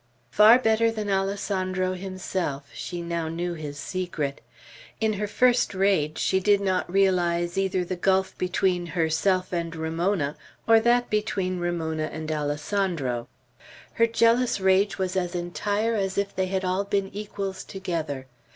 Far 0.31 0.57
better 0.57 0.89
than 0.89 1.11
Alessandro 1.11 1.93
himself, 1.93 2.71
she 2.73 3.03
now 3.03 3.27
knew 3.27 3.53
his 3.53 3.77
secret. 3.77 4.41
In 4.99 5.13
her 5.13 5.27
first 5.27 5.75
rage 5.75 6.17
she 6.17 6.39
did 6.39 6.59
not 6.59 6.91
realize 6.91 7.55
either 7.55 7.85
the 7.85 7.95
gulf 7.95 8.35
between 8.39 8.87
herself 8.87 9.53
and 9.53 9.75
Ramona, 9.75 10.37
or 10.67 10.79
that 10.79 11.11
between 11.11 11.59
Ramona 11.59 12.05
and 12.11 12.31
Alessandro. 12.31 13.27
Her 13.93 14.07
jealous 14.07 14.59
rage 14.59 14.97
was 14.97 15.15
as 15.15 15.35
entire 15.35 15.93
as 15.93 16.17
if 16.17 16.35
they 16.35 16.47
had 16.47 16.65
all 16.65 16.83
been 16.83 17.11
equals 17.13 17.63
together. 17.63 18.25